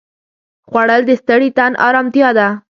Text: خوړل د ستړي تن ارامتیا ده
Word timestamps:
خوړل 0.69 1.01
د 1.07 1.11
ستړي 1.21 1.49
تن 1.57 1.71
ارامتیا 1.87 2.29
ده 2.37 2.47